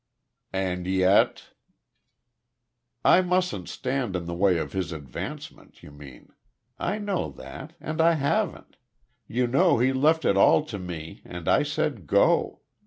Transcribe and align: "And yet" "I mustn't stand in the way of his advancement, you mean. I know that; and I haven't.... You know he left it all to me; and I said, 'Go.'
"And 0.55 0.87
yet" 0.87 1.49
"I 3.15 3.21
mustn't 3.21 3.69
stand 3.69 4.15
in 4.15 4.25
the 4.25 4.33
way 4.33 4.57
of 4.57 4.73
his 4.73 4.91
advancement, 4.91 5.83
you 5.83 5.91
mean. 5.91 6.33
I 6.79 6.97
know 6.97 7.29
that; 7.33 7.73
and 7.79 8.01
I 8.01 8.13
haven't.... 8.15 8.77
You 9.27 9.45
know 9.45 9.77
he 9.77 9.93
left 9.93 10.25
it 10.25 10.35
all 10.37 10.65
to 10.65 10.79
me; 10.79 11.21
and 11.23 11.47
I 11.47 11.61
said, 11.61 12.07
'Go.' 12.07 12.61